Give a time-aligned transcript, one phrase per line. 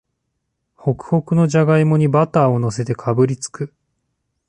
[0.77, 3.71] ホクホクのじゃがいもにバターをのせてかぶりつく